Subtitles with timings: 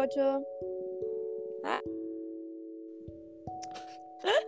[0.00, 0.46] Leute.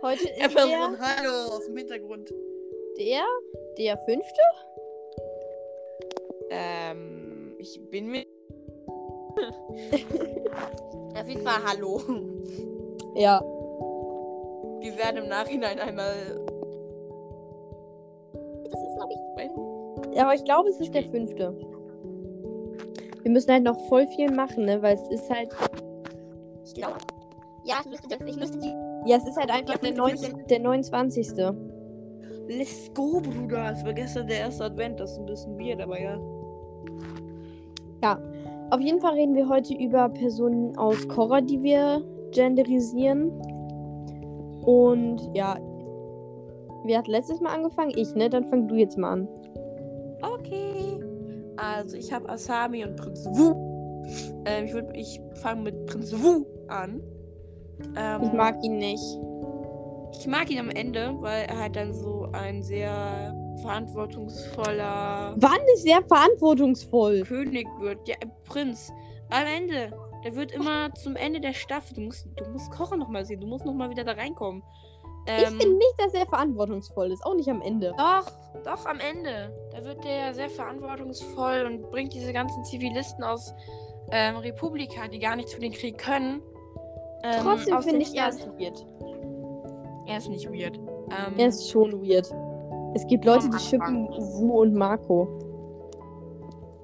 [0.01, 2.33] Heute ist versucht der, ein Hallo aus dem Hintergrund.
[2.97, 3.23] der,
[3.77, 4.41] der fünfte?
[6.49, 8.25] Ähm, ich bin mir.
[11.19, 12.01] Auf jeden Fall Hallo.
[13.15, 13.39] Ja.
[14.79, 16.15] Wir werden im Nachhinein einmal.
[18.71, 20.15] Das ist, glaube ich, nicht.
[20.15, 21.55] Ja, aber ich glaube, es ist der fünfte.
[23.23, 24.81] Wir müssen halt noch voll viel machen, ne?
[24.81, 25.49] Weil es ist halt.
[26.65, 26.97] Ich glaube.
[27.63, 28.73] Ja, ich müsste, das, ich müsste die.
[29.09, 31.27] Ja, es ist halt einfach der, Der 19, der 29.
[32.47, 33.71] Let's go, Bruder.
[33.71, 34.99] Es war gestern der erste Advent.
[34.99, 36.19] Das ist ein bisschen weird, aber ja.
[38.69, 43.29] Auf jeden Fall reden wir heute über Personen aus Korra, die wir genderisieren.
[44.65, 45.57] Und ja.
[46.83, 47.93] Wer hat letztes Mal angefangen?
[47.95, 48.29] Ich, ne?
[48.29, 49.27] Dann fang du jetzt mal an.
[50.21, 50.99] Okay.
[51.57, 54.03] Also, ich habe Asami und Prinz Wu.
[54.45, 57.01] Ähm, ich würd- ich fange mit Prinz Wu an.
[57.97, 59.03] Ähm, Ich mag ihn nicht.
[60.19, 65.83] Ich mag ihn am Ende, weil er halt dann so ein sehr verantwortungsvoller Wann ist
[65.83, 67.21] sehr verantwortungsvoll?
[67.23, 68.07] König wird.
[68.07, 68.91] Ja, Prinz.
[69.29, 69.91] Am Ende.
[70.23, 71.95] Der wird immer zum Ende der Staffel.
[71.95, 73.41] Du musst, du musst Kochen nochmal sehen.
[73.41, 74.63] Du musst nochmal wieder da reinkommen.
[75.25, 77.25] Ich Ähm, finde nicht, dass er verantwortungsvoll ist.
[77.25, 77.93] Auch nicht am Ende.
[77.97, 78.25] Doch,
[78.63, 79.55] doch, am Ende.
[79.71, 83.53] Da wird der sehr verantwortungsvoll und bringt diese ganzen Zivilisten aus
[84.11, 86.41] ähm, Republika, die gar nichts für den Krieg können.
[87.23, 88.85] ähm, Trotzdem finde ich, er ist weird.
[90.07, 90.77] Er ist nicht weird.
[90.77, 92.29] Ähm, Er ist schon weird.
[92.95, 94.07] Es gibt Leute, die schippen.
[94.09, 95.27] Wu und Marco.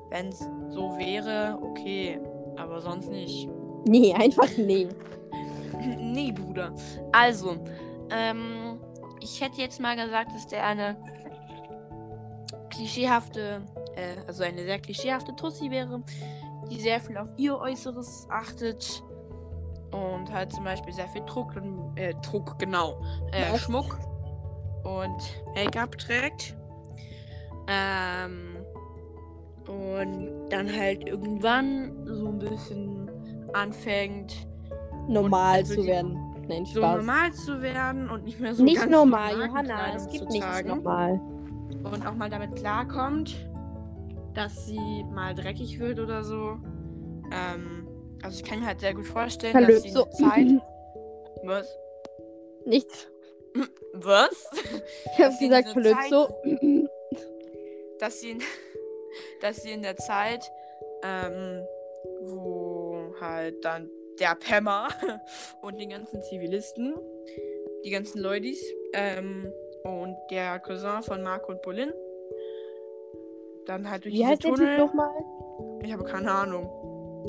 [0.10, 2.20] Wenn es so wäre, okay.
[2.58, 3.50] Aber sonst nicht.
[3.86, 4.88] Nee, einfach nee.
[6.00, 6.74] nee, Bruder.
[7.12, 7.56] Also,
[8.12, 8.80] ähm,
[9.22, 10.98] ich hätte jetzt mal gesagt, dass der eine
[12.70, 13.62] klischeehafte,
[13.96, 16.02] äh, also eine sehr klischeehafte Tussi wäre,
[16.70, 19.04] die sehr viel auf ihr Äußeres achtet
[19.92, 23.02] und halt zum Beispiel sehr viel Druck und, äh, Druck, genau,
[23.32, 23.58] äh?
[23.58, 24.00] Schmuck
[24.84, 25.22] und
[25.56, 26.56] Make-up trägt.
[27.68, 28.58] Ähm,
[29.68, 33.12] und dann halt irgendwann so ein bisschen
[33.54, 34.48] anfängt,
[35.08, 36.29] Normal also zu werden.
[36.50, 36.98] Nein, so Spaß.
[36.98, 39.96] normal zu werden und nicht mehr so nicht ganz normal, Johanna.
[39.96, 41.22] Es gibt nichts normal.
[41.84, 43.48] Und auch mal damit klarkommt,
[44.34, 46.58] dass sie mal dreckig wird oder so.
[47.32, 47.88] Ähm,
[48.24, 50.62] also ich kann mir halt sehr gut vorstellen, dass sie eine Zeit.
[51.44, 51.78] Was?
[52.66, 53.08] Nichts.
[53.94, 54.50] Was?
[55.14, 56.36] Ich hab Dass sie gesagt, diese Calypso.
[58.00, 58.42] dass sie in,
[59.42, 60.50] dass sie in der Zeit,
[61.04, 61.62] ähm,
[62.22, 63.90] wo halt dann
[64.20, 64.88] der Pemmer
[65.62, 66.96] und die ganzen Zivilisten,
[67.86, 68.62] die ganzen Leudis,
[68.94, 69.52] ähm,
[69.84, 71.92] und der Cousin von Marco und Bolin,
[73.66, 74.76] dann halt durch Wie heißt der Tunnel.
[74.76, 75.10] Typ nochmal?
[75.84, 76.70] Ich habe keine Ahnung.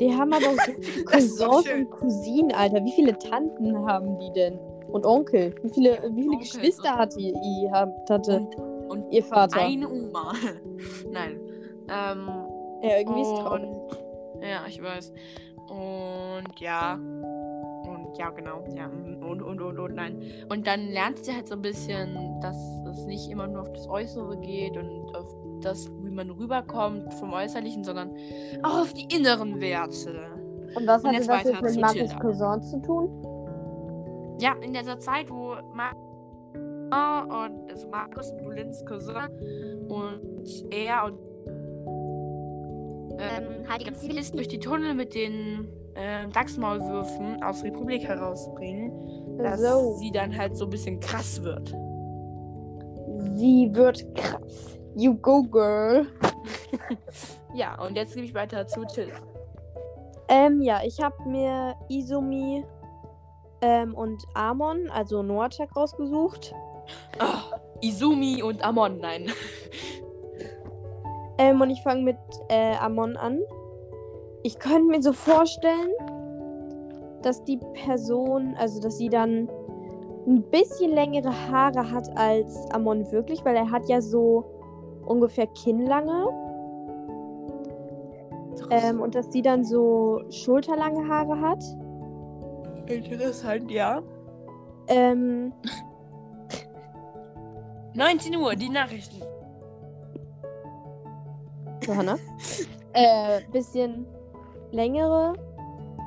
[0.00, 1.40] Die haben aber so viele Cousins
[1.70, 2.84] und Cousinen, Alter.
[2.84, 4.58] Wie viele Tanten haben die denn?
[4.88, 5.54] Und Onkel?
[5.62, 8.54] Wie viele, wie viele Onkels Geschwister hat die, die hat- hatte Und,
[8.90, 9.60] und ihr Vater?
[9.60, 10.32] eine Oma.
[11.10, 11.40] Nein.
[11.88, 12.28] Ähm,
[12.82, 13.68] ja, irgendwie ist traurig.
[14.42, 15.12] Ja, ich weiß.
[15.70, 16.94] Und ja.
[16.94, 18.64] Und ja, genau.
[18.74, 20.20] Ja, und, und, und, und, nein.
[20.48, 22.56] Und dann lernt sie halt so ein bisschen, dass
[22.90, 25.32] es nicht immer nur auf das Äußere geht und auf
[25.62, 28.14] das, wie man rüberkommt vom Äußerlichen, sondern
[28.62, 30.18] auch auf die inneren Werte.
[30.74, 32.18] Und was und jetzt das jetzt mit Markus Tilda.
[32.18, 34.36] Cousin zu tun?
[34.40, 35.94] Ja, in dieser Zeit, wo Mar
[37.24, 39.28] und also Markus und Bolins Cousin
[39.88, 41.29] und er und
[43.20, 49.36] ähm, halt die ganzen Zivilisten durch die Tunnel mit den ähm, Dachsmaulwürfen aus Republik herausbringen,
[49.38, 49.94] dass So.
[49.98, 51.74] sie dann halt so ein bisschen krass wird.
[53.36, 54.78] Sie wird krass.
[54.96, 56.06] You go, girl.
[57.52, 59.08] Ja, und jetzt gebe ich weiter zu Till.
[60.28, 62.64] Ähm, ja, ich habe mir Izumi
[63.60, 66.54] ähm, und Amon, also Noachak, rausgesucht.
[67.18, 69.26] Ah, Izumi und Amon, nein.
[71.40, 72.18] Ähm, und ich fange mit
[72.50, 73.38] äh, Amon an.
[74.42, 75.90] Ich könnte mir so vorstellen,
[77.22, 79.48] dass die Person, also dass sie dann
[80.26, 84.44] ein bisschen längere Haare hat als Amon wirklich, weil er hat ja so
[85.06, 86.28] ungefähr kinnlange.
[88.70, 91.64] Ähm, und dass sie dann so schulterlange Haare hat.
[92.86, 94.02] Interessant, ja.
[94.88, 95.54] Ähm,
[97.94, 99.22] 19 Uhr, die Nachrichten.
[101.90, 102.16] Johanna.
[102.92, 104.06] äh, bisschen
[104.72, 105.34] längere.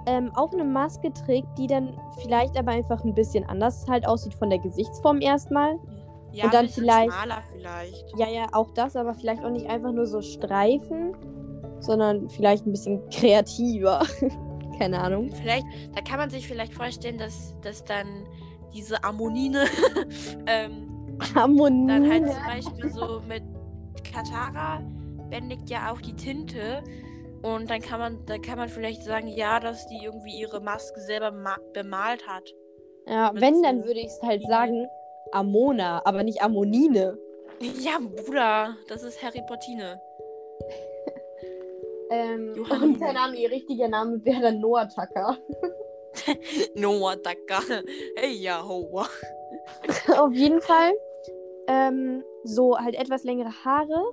[0.06, 4.34] Ähm, auch eine Maske trägt, die dann vielleicht aber einfach ein bisschen anders halt aussieht
[4.34, 5.80] von der Gesichtsform erstmal.
[6.34, 8.14] Ja, Und dann ein bisschen vielleicht- schmaler vielleicht.
[8.18, 11.16] Ja, ja, auch das, aber vielleicht auch nicht einfach nur so Streifen,
[11.80, 14.02] sondern vielleicht ein bisschen kreativer.
[14.80, 15.30] Keine Ahnung.
[15.32, 15.66] Vielleicht,
[15.96, 18.08] da kann man sich vielleicht vorstellen, dass, dass dann
[18.74, 19.66] diese Ammonine
[20.48, 21.88] ähm, Harmonie.
[21.88, 23.44] dann halt zum Beispiel so mit
[24.04, 24.82] Katara
[25.34, 26.84] bändigt ja auch die Tinte.
[27.42, 31.02] Und dann kann man, dann kann man vielleicht sagen, ja, dass die irgendwie ihre Maske
[31.02, 32.54] selber ma- bemalt hat.
[33.08, 34.88] Ja, mit wenn, so dann würde ich es halt sagen
[35.32, 37.18] Amona, aber nicht Ammonine.
[37.80, 40.00] Ja, Bruder, das ist Harry Pottine.
[42.10, 45.36] Ähm, und keine Ahnung, ihr richtiger Name wäre dann Noah Tucker.
[46.76, 47.64] Noah Daka.
[48.16, 49.08] Hey, ja, hoa.
[50.16, 50.92] Auf jeden Fall.
[51.68, 54.04] Ähm, so halt etwas längere Haare.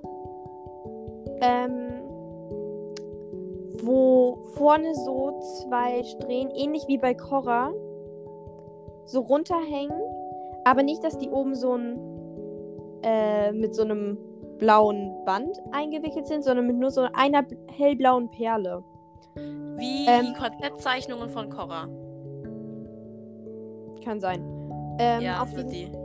[1.41, 2.01] Ähm,
[3.83, 7.73] wo vorne so zwei Strähnen, ähnlich wie bei Korra,
[9.05, 9.99] so runterhängen.
[10.65, 11.99] Aber nicht, dass die oben so ein
[13.03, 14.17] äh, mit so einem
[14.59, 17.43] blauen Band eingewickelt sind, sondern mit nur so einer
[17.75, 18.83] hellblauen Perle.
[19.35, 20.27] Wie Ähm.
[20.27, 21.87] die Konzeptzeichnungen von Korra.
[24.03, 24.43] Kann sein.
[24.99, 26.00] Ähm, ja, auf jeden die.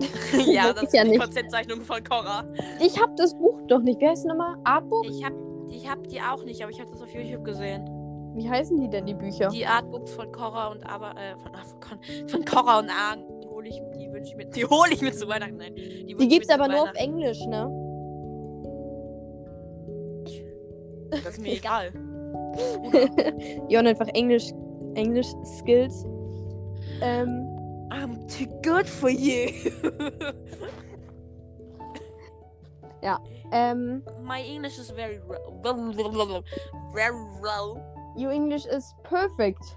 [0.46, 1.20] ja, das sind ja die nicht.
[1.20, 2.44] Konzeptzeichnungen von Korra.
[2.80, 4.00] Ich hab das Buch doch nicht.
[4.00, 4.56] Wie heißt es nochmal?
[4.64, 5.06] Artbook?
[5.06, 5.32] Ich hab,
[5.68, 7.88] ich hab die auch nicht, aber ich habe das auf YouTube gesehen.
[8.34, 9.48] Wie heißen die denn, die Bücher?
[9.48, 13.68] Die Artbooks von Korra und aber äh, von, von, von Korra und Aang, die hole
[13.68, 15.56] ich, die wünsche ich mir, die hole ich mir zu Weihnachten.
[15.56, 16.94] Nein, die, Die gibt's aber nur auf.
[16.94, 17.68] Englisch, ne?
[21.10, 21.92] Das ist mir egal.
[23.68, 24.50] ja, und einfach Englisch,
[24.94, 26.04] Englisch Skills.
[27.02, 27.59] Ähm,
[27.90, 29.52] I'm too good for you.
[33.52, 36.44] ähm, My English is very low.
[36.94, 37.80] Very low.
[38.16, 39.76] your English is perfect.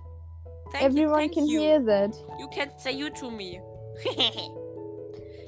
[0.71, 1.59] Thank Everyone you, thank can you.
[1.59, 2.15] hear that.
[2.39, 3.61] You can say you to me.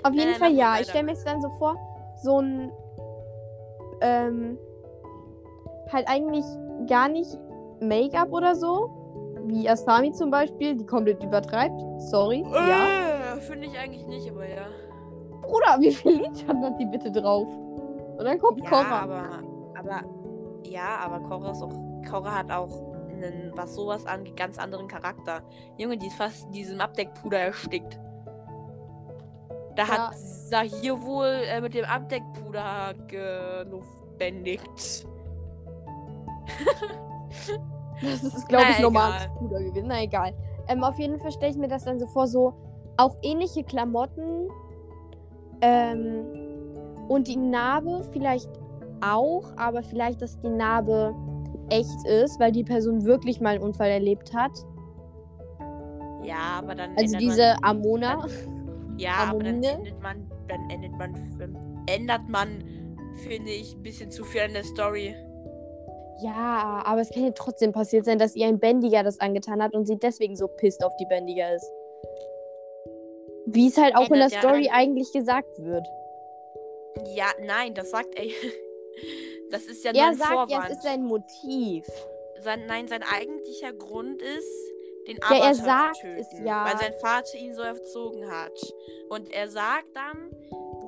[0.03, 0.79] Auf jeden nein, Fall mach ja.
[0.79, 1.75] Ich stelle mir jetzt dann so vor,
[2.21, 2.71] so ein
[4.01, 4.57] ähm,
[5.91, 6.45] halt eigentlich
[6.87, 7.29] gar nicht
[7.79, 8.89] Make-up oder so,
[9.47, 11.79] wie Asami zum Beispiel, die komplett übertreibt.
[11.97, 12.43] Sorry.
[12.51, 13.35] Ja.
[13.35, 14.65] Äh, Finde ich eigentlich nicht, aber ja.
[15.41, 17.47] Bruder, wie viel Lidschatten hat die bitte drauf?
[18.17, 18.99] Und dann kommt Ja, Korra.
[19.01, 19.23] aber,
[19.77, 20.01] aber,
[20.63, 21.73] ja, aber Korra ist auch,
[22.09, 22.69] Korra hat auch
[23.11, 25.41] einen, was sowas angeht, ganz anderen Charakter.
[25.77, 27.99] Junge, die ist fast in diesem Abdeckpuder erstickt.
[29.75, 29.87] Da Ja.
[30.09, 35.05] hat Sahir wohl äh, mit dem Abdeckpuder geluftbändigt.
[38.01, 39.87] Das ist, glaube ich, gewesen.
[39.87, 40.33] Na egal.
[40.67, 42.53] Ähm, auf jeden Fall stelle ich mir das dann so vor, so
[42.97, 44.49] auch ähnliche Klamotten.
[45.61, 46.25] Ähm,
[47.07, 48.49] und die Narbe vielleicht
[49.01, 51.13] auch, aber vielleicht, dass die Narbe
[51.69, 54.51] echt ist, weil die Person wirklich mal einen Unfall erlebt hat.
[56.23, 58.17] Ja, aber dann Also diese Amona.
[58.17, 62.63] man, ja, aber dann ändert man, dann ändert man, ändert man,
[63.23, 65.15] finde ich, ein bisschen zu viel an der Story.
[66.21, 69.73] Ja, aber es kann ja trotzdem passiert sein, dass ihr ein Bändiger das angetan hat
[69.73, 71.69] und sie deswegen so pisst auf die Bändiger ist.
[73.47, 75.85] Wie es halt auch in der ja Story an- eigentlich gesagt wird.
[77.13, 78.25] Ja, nein, das sagt er.
[79.51, 80.69] Das ist ja nur Er ein sagt, ja, Vorwand.
[80.71, 81.85] es ist sein Motiv.
[82.39, 84.71] sein, nein, sein eigentlicher Grund ist,
[85.07, 86.65] den Ja, er Avatar sagt zu töten, es ja.
[86.65, 88.59] weil sein Vater ihn so erzogen hat.
[89.09, 90.31] Und er sagt dann,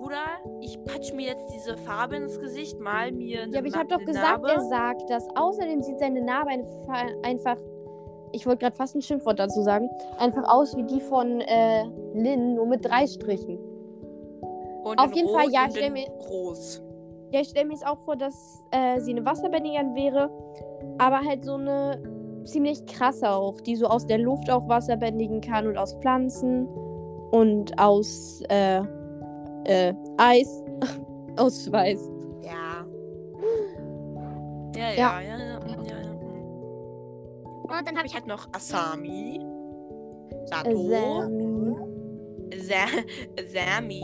[0.07, 3.75] Bruder, ich patsch mir jetzt diese Farbe ins Gesicht, mal mir eine Ja, aber ich
[3.75, 4.49] habe doch gesagt, Narbe.
[4.53, 5.27] er sagt das.
[5.35, 6.51] Außerdem sieht seine Narbe
[7.23, 7.57] einfach,
[8.31, 11.83] ich wollte gerade fast ein Schimpfwort dazu sagen, einfach aus wie die von äh,
[12.13, 13.59] Lin, nur mit drei Strichen.
[14.83, 16.81] und auf jeden Fall, ja, und stell in mir- groß.
[17.31, 20.29] Ja, ich stelle mir jetzt auch vor, dass äh, sie eine Wasserbändigerin wäre,
[20.97, 22.01] aber halt so eine
[22.45, 26.65] ziemlich krasse auch, die so aus der Luft auch Wasser bändigen kann und aus Pflanzen
[27.31, 28.81] und aus äh,
[29.67, 30.63] äh, Eis,
[31.37, 32.09] aus Schweiß.
[32.43, 32.85] Ja.
[34.75, 35.21] Ja, ja, Ja.
[35.21, 36.11] ja, ja, ja, ja.
[37.63, 39.39] Und dann habe ich halt noch Asami,
[40.45, 41.75] Sato, Ähm,
[42.59, 42.85] Sa
[43.51, 44.01] Sami.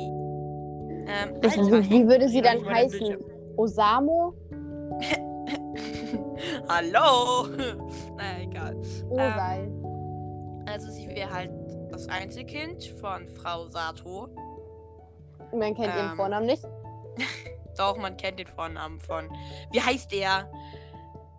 [1.05, 3.17] Ähm, Alter, wie würde sie dann heißen?
[3.57, 4.33] Osamo?
[6.67, 7.47] Hallo!
[8.17, 8.75] naja, egal.
[9.09, 9.69] Osei.
[10.65, 11.51] Also sie wäre halt
[11.91, 14.27] das Einzelkind von Frau Sato.
[15.53, 16.63] Man kennt ihren ähm, Vornamen nicht.
[17.77, 19.29] Doch, man kennt den Vornamen von.
[19.71, 20.49] Wie heißt der?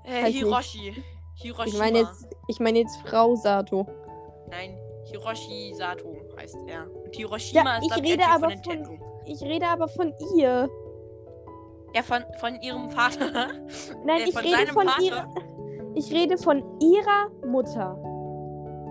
[0.05, 0.39] Äh, nicht.
[0.39, 1.03] Hiroshi.
[1.37, 1.67] Hiroshima.
[1.67, 3.87] Ich meine jetzt, ich meine jetzt Frau Sato.
[4.51, 6.87] Nein, Hiroshi Sato heißt er.
[7.05, 8.99] Und Hiroshima Ja, ist ich rede der aber von Nintendo.
[9.27, 10.69] Ich rede aber von ihr.
[11.95, 13.31] Ja, von, von ihrem Vater.
[14.05, 15.03] Nein, Äh, ich von rede von Vater.
[15.03, 15.29] ihrer.
[15.95, 17.97] Ich rede von ihrer Mutter.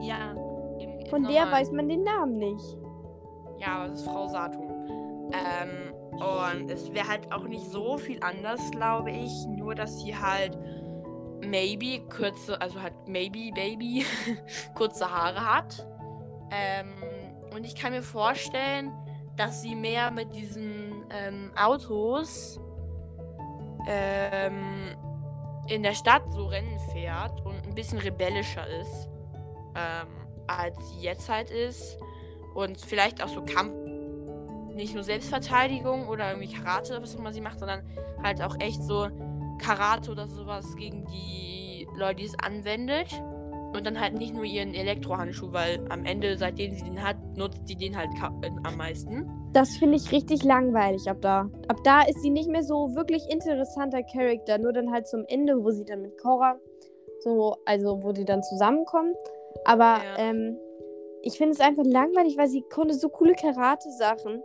[0.01, 0.31] Ja.
[0.79, 1.51] im- im Von der normalen.
[1.51, 2.77] weiß man den Namen nicht.
[3.57, 4.59] Ja, aber das ist Frau Sato.
[5.33, 9.31] Ähm, und es wäre halt auch nicht so viel anders, glaube ich.
[9.47, 10.57] Nur, dass sie halt
[11.41, 14.05] maybe kurze, also halt maybe Baby
[14.75, 15.87] kurze Haare hat.
[16.51, 16.93] Ähm,
[17.53, 18.91] und ich kann mir vorstellen,
[19.35, 22.59] dass sie mehr mit diesen ähm, Autos
[23.87, 24.95] ähm,
[25.67, 29.09] in der Stadt so Rennen fährt und ein bisschen rebellischer ist,
[29.75, 30.07] ähm,
[30.47, 31.97] als sie jetzt halt ist.
[32.53, 33.82] Und vielleicht auch so Kampf.
[34.73, 37.81] Nicht nur Selbstverteidigung oder irgendwie Karate, was auch immer sie macht, sondern
[38.21, 39.07] halt auch echt so
[39.59, 43.07] Karate oder sowas gegen die Leute, die es anwendet.
[43.75, 47.67] Und dann halt nicht nur ihren Elektrohandschuh, weil am Ende, seitdem sie den hat, nutzt
[47.67, 48.09] sie den halt
[48.43, 49.27] äh, am meisten.
[49.51, 51.49] Das finde ich richtig langweilig ab da.
[51.67, 54.59] Ab da ist sie nicht mehr so wirklich interessanter Charakter.
[54.59, 56.59] Nur dann halt zum Ende, wo sie dann mit Cora
[57.21, 59.15] so, also wo die dann zusammenkommen.
[59.65, 60.17] Aber ja.
[60.17, 60.57] ähm,
[61.21, 64.43] ich finde es einfach langweilig, weil sie konnte so coole Karate-Sachen.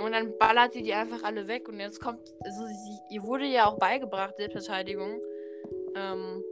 [0.00, 1.68] Und dann ballert sie die einfach alle weg.
[1.68, 5.20] Und jetzt kommt, also sie, ihr wurde ja auch beigebracht, Selbstverteidigung.
[5.96, 6.44] Ähm,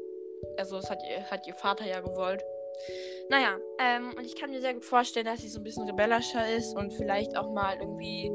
[0.58, 0.98] also das hat,
[1.30, 2.42] hat ihr Vater ja gewollt.
[3.28, 6.54] Naja, ähm, und ich kann mir sehr gut vorstellen, dass sie so ein bisschen rebellischer
[6.54, 8.30] ist und vielleicht auch mal irgendwie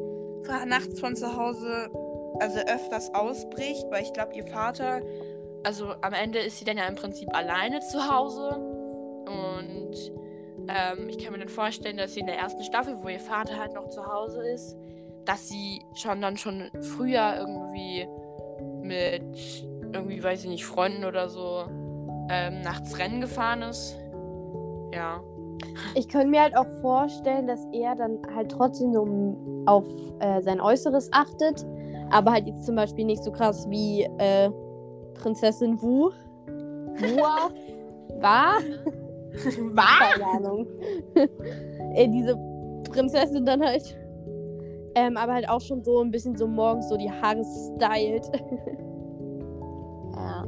[0.66, 1.90] nachts von zu Hause,
[2.40, 5.02] also öfters ausbricht, weil ich glaube, ihr Vater,
[5.64, 8.50] also am Ende ist sie dann ja im Prinzip alleine zu Hause.
[9.26, 10.12] Und
[10.68, 13.58] ähm, ich kann mir dann vorstellen, dass sie in der ersten Staffel, wo ihr Vater
[13.58, 14.76] halt noch zu Hause ist,
[15.26, 18.08] dass sie schon dann schon früher irgendwie
[18.82, 21.66] mit irgendwie, weiß ich nicht, Freunden oder so
[22.30, 23.98] ähm, nachts Rennen gefahren ist.
[24.94, 25.22] Ja.
[25.96, 29.86] Ich könnte mir halt auch vorstellen, dass er dann halt trotzdem so auf
[30.20, 31.66] äh, sein Äußeres achtet,
[32.10, 34.50] aber halt jetzt zum Beispiel nicht so krass wie äh,
[35.16, 36.12] Prinzessin Wu.
[36.48, 37.52] Wua?
[38.22, 38.60] War?
[39.74, 40.12] War?
[40.14, 40.68] Keine Ahnung.
[41.96, 42.36] äh, diese
[42.90, 43.98] Prinzessin dann halt.
[44.96, 48.26] Ähm, aber halt auch schon so ein bisschen so morgens so die Haare stylt.
[50.16, 50.46] ja.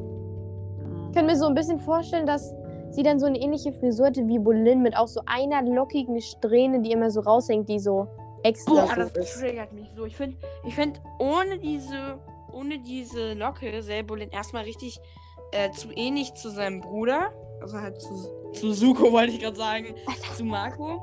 [1.07, 2.53] Ich kann mir so ein bisschen vorstellen, dass
[2.91, 6.81] sie dann so eine ähnliche Frisur hatte wie Bolin mit auch so einer lockigen Strähne,
[6.81, 8.07] die immer so raushängt, die so
[8.43, 9.39] extra Boah, so das ist.
[9.39, 10.05] triggert mich so.
[10.05, 12.19] Ich finde, ich find, ohne diese,
[12.51, 14.99] ohne diese Locke sähe Bolin erstmal richtig
[15.51, 17.31] äh, zu ähnlich zu seinem Bruder.
[17.61, 18.13] Also halt zu,
[18.51, 19.95] zu Suko, wollte ich gerade sagen.
[20.35, 21.01] zu Marco.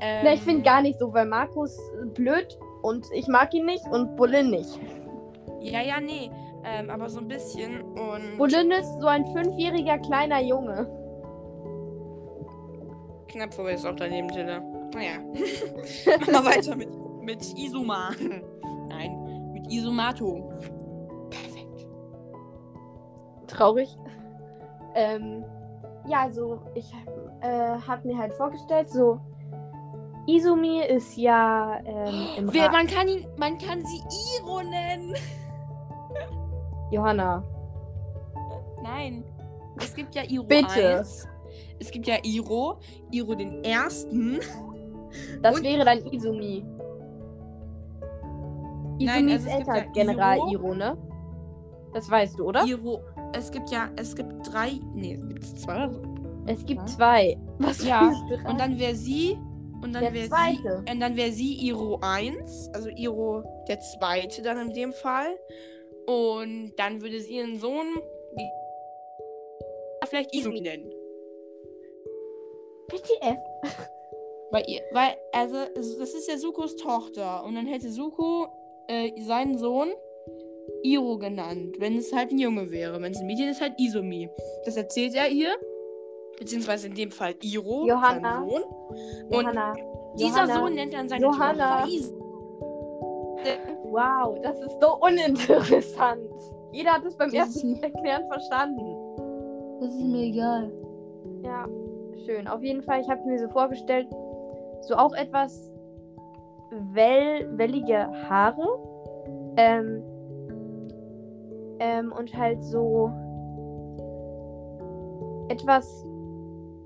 [0.00, 1.78] Ähm, ne, ich finde gar nicht so, weil Markus
[2.14, 4.78] blöd und ich mag ihn nicht und Bolin nicht.
[5.60, 6.30] Ja, ja, nee.
[6.64, 7.80] Ähm, aber so ein bisschen.
[7.82, 10.86] Und Bolin ist so ein fünfjähriger kleiner Junge.
[13.28, 14.60] Knapp vorbei ist auch daneben, Tilda.
[14.92, 15.18] Naja.
[16.20, 16.90] Mach mal weiter mit,
[17.22, 18.10] mit Isuma.
[18.88, 20.52] Nein, mit Isumato.
[21.30, 21.86] Perfekt.
[23.46, 23.96] Traurig.
[24.94, 25.42] Ähm,
[26.06, 26.92] ja, also ich
[27.40, 29.20] äh, habe mir halt vorgestellt, so
[30.26, 34.00] Izumi ist ja ähm, im Wer, man kann ihn, man kann sie
[34.38, 35.14] Iro nennen.
[36.90, 37.42] Johanna.
[38.82, 39.24] Nein.
[39.78, 40.98] Es gibt ja Iro Bitte.
[40.98, 41.28] 1.
[41.80, 42.78] Es gibt ja Iro,
[43.10, 44.38] Iro den ersten.
[45.42, 46.64] Das wäre dann Izumi.
[48.98, 50.50] Izumi Nein, also ist gibt älter ja General Iro.
[50.50, 50.96] Iro, ne?
[51.92, 52.64] Das weißt du, oder?
[52.64, 53.00] Iro,
[53.32, 56.02] es gibt ja, es gibt drei, nee, gibt es zwei oder so?
[56.46, 56.86] Es gibt Ja.
[56.86, 57.38] zwei.
[57.58, 58.12] Was Ja?
[58.48, 59.38] Und dann wäre sie,
[59.84, 60.84] und dann wäre sie, zweite.
[60.90, 65.38] und dann wäre sie Iro 1, also Iro der zweite dann in dem Fall.
[66.06, 67.86] Und dann würde sie ihren Sohn
[70.08, 70.92] vielleicht Izumi nennen.
[72.88, 73.38] BTF.
[74.50, 77.44] Weil, ihr, weil, also, das ist ja Sukos Tochter.
[77.44, 78.46] Und dann hätte Suko
[78.88, 79.92] äh, seinen Sohn
[80.82, 83.00] Iro genannt, wenn es halt ein Junge wäre.
[83.00, 84.28] Wenn es ein Mädchen ist, halt Izumi.
[84.64, 85.56] Das erzählt er ihr.
[86.38, 88.40] Beziehungsweise in dem Fall Iro, Johanna.
[88.40, 88.62] sein Sohn.
[88.62, 89.74] Und Johanna.
[90.18, 90.54] dieser Johanna.
[90.54, 91.82] Sohn nennt dann seine Johanna.
[91.82, 92.24] Tochter
[93.90, 96.18] Wow, das ist so uninteressant.
[96.72, 98.96] Jeder hat es beim Das ersten Erklären verstanden.
[99.80, 100.72] Das ist mir egal.
[101.44, 101.68] Ja,
[102.24, 102.48] schön.
[102.48, 104.08] Auf jeden Fall, ich habe mir so vorgestellt,
[104.80, 105.72] so auch etwas
[106.92, 108.66] well wellige Haare.
[109.56, 110.02] Ähm,
[111.78, 113.12] ähm, und halt so
[115.48, 116.04] etwas,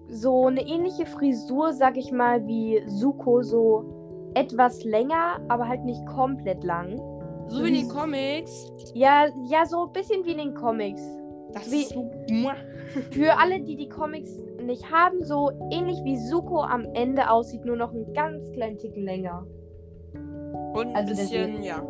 [0.08, 6.04] so eine ähnliche Frisur, sag ich mal, wie Suko, so etwas länger, aber halt nicht
[6.06, 7.00] komplett lang.
[7.48, 8.72] So wie in den Comics.
[8.94, 11.02] Ja, ja, so ein bisschen wie in den Comics.
[11.52, 12.10] Das Wie- ist so.
[13.10, 14.30] Für alle, die die Comics
[14.62, 19.02] nicht haben, so ähnlich wie Suko am Ende aussieht, nur noch einen ganz kleinen Ticken
[19.04, 19.46] länger.
[20.74, 21.82] Und ein Also bisschen, deswegen- ja.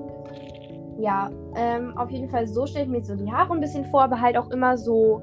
[1.01, 4.03] Ja, ähm, auf jeden Fall so stelle ich mir so die Haare ein bisschen vor,
[4.03, 5.23] aber halt auch immer so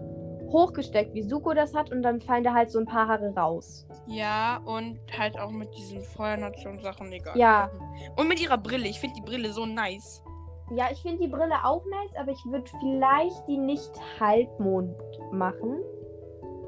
[0.52, 3.86] hochgesteckt, wie Suko das hat, und dann fallen da halt so ein paar Haare raus.
[4.08, 7.38] Ja, und halt auch mit diesen Feuernation-Sachen, egal.
[7.38, 7.70] Ja,
[8.16, 8.88] Und mit ihrer Brille.
[8.88, 10.24] Ich finde die Brille so nice.
[10.72, 14.96] Ja, ich finde die Brille auch nice, aber ich würde vielleicht die nicht Halbmond
[15.32, 15.80] machen.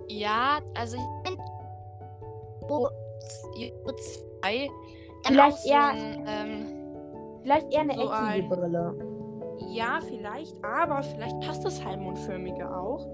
[0.07, 1.43] Ja, also ich finde
[2.69, 2.87] oh,
[4.41, 4.69] zwei.
[5.25, 6.73] Vielleicht so eher- ein, ähm,
[7.41, 8.95] Vielleicht eher eine So eckige ein- Brille.
[9.69, 13.05] Ja, vielleicht, aber vielleicht passt das Halbmondförmige auch.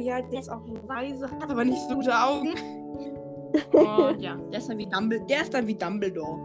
[0.00, 2.48] Ja, der ist auch weise, hat aber nicht so gute Augen.
[3.72, 5.26] Und ja, der ist dann wie Dumbledore.
[5.26, 6.38] Der ist dann wie Dumbledore.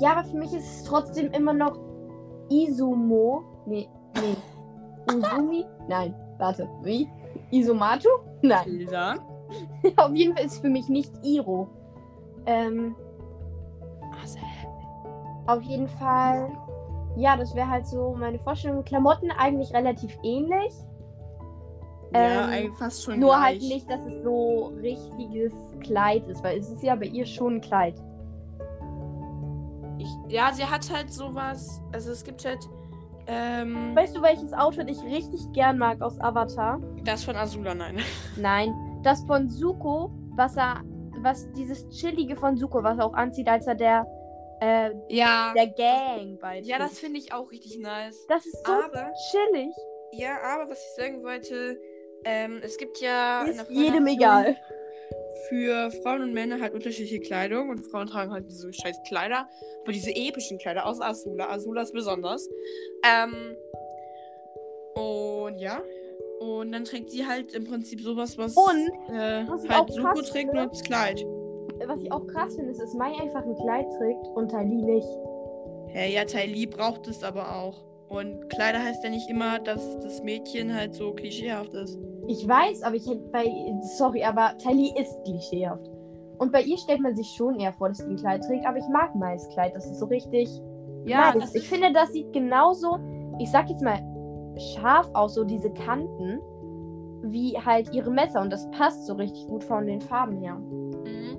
[0.00, 1.78] Ja, aber für mich ist es trotzdem immer noch
[2.50, 3.42] Izumo.
[3.66, 4.36] Nee, nee.
[5.14, 5.64] Uzumi?
[5.88, 6.68] Nein, warte.
[6.82, 7.08] Wie?
[7.50, 8.08] Isomatu?
[8.42, 8.64] Nein.
[8.64, 9.14] Hilda.
[9.96, 11.68] Auf jeden Fall ist es für mich nicht Iro.
[12.46, 12.94] Ähm,
[14.20, 14.38] Also,
[15.46, 16.50] auf jeden Fall.
[17.16, 18.84] Ja, das wäre halt so meine Vorstellung.
[18.84, 20.72] Klamotten eigentlich relativ ähnlich.
[22.12, 23.42] Ja, Ähm, eigentlich fast schon Nur gleich.
[23.44, 27.56] halt nicht, dass es so richtiges Kleid ist, weil es ist ja bei ihr schon
[27.56, 27.94] ein Kleid.
[29.98, 31.80] Ich, ja, sie hat halt sowas.
[31.92, 32.60] Also es gibt halt.
[33.26, 36.80] Ähm, Weißt du, welches Outfit ich richtig gern mag aus Avatar?
[37.04, 37.98] das von Azula, nein.
[38.38, 38.72] Nein,
[39.02, 40.80] das von Zuko, was er,
[41.22, 44.06] was dieses chillige von Zuko, was er auch anzieht, als er der,
[44.62, 45.52] äh, Ja.
[45.54, 46.66] der Gang beitritt.
[46.68, 48.24] Ja, das finde ich auch richtig nice.
[48.28, 49.74] das ist so Aber, chillig.
[50.12, 51.78] ja, aber was ich sagen wollte,
[52.24, 54.56] ähm, es gibt ja Ist jedem egal.
[55.48, 59.48] Für Frauen und Männer halt unterschiedliche Kleidung und Frauen tragen halt diese scheiß Kleider,
[59.82, 61.48] aber diese epischen Kleider aus Azula.
[61.48, 62.48] Azula ist besonders.
[63.04, 63.56] Ähm,
[64.94, 65.82] und ja.
[66.40, 70.52] Und dann trägt sie halt im Prinzip sowas, was, Und, äh, was halt Suko trägt,
[70.52, 71.24] nur als Kleid.
[71.86, 75.08] Was ich auch krass finde, ist, dass Mai einfach ein Kleid trägt und Tali nicht.
[75.88, 77.84] Hä, ja, Tai Li braucht es aber auch.
[78.08, 81.98] Und Kleider heißt ja nicht immer, dass das Mädchen halt so klischeehaft ist.
[82.28, 83.50] Ich weiß, aber ich hätte bei.
[83.96, 85.90] Sorry, aber Tali ist klischeehaft.
[86.36, 88.76] Und bei ihr stellt man sich schon eher vor, dass sie ein Kleid trägt, aber
[88.76, 89.74] ich mag Mais Kleid.
[89.74, 90.48] Das ist so richtig.
[91.06, 91.54] Ja, nice.
[91.54, 92.98] ich finde, das sieht genauso,
[93.38, 93.98] ich sag jetzt mal,
[94.58, 96.40] scharf aus, so diese Kanten,
[97.22, 98.42] wie halt ihre Messer.
[98.42, 100.56] Und das passt so richtig gut von den Farben her.
[100.56, 101.38] Mhm.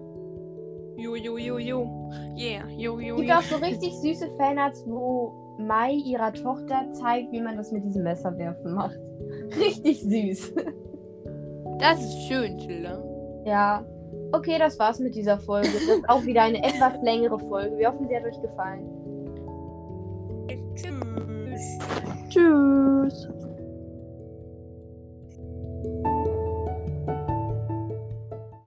[0.98, 1.88] Jo, jo, jo, jo.
[2.36, 3.36] Yeah, jo, jo, Es gibt jo.
[3.36, 8.04] auch so richtig süße Fanarts, wo Mai ihrer Tochter zeigt, wie man das mit diesem
[8.04, 8.98] Messerwerfen macht.
[9.60, 10.54] Richtig süß.
[11.80, 13.02] Das ist schön, Tilda.
[13.46, 13.86] Ja.
[14.32, 15.70] Okay, das war's mit dieser Folge.
[15.74, 17.78] Das ist auch wieder eine etwas längere Folge.
[17.78, 18.86] Wir hoffen, sie hat euch gefallen.
[20.76, 21.80] Tschüss.
[22.30, 23.30] Tschüss.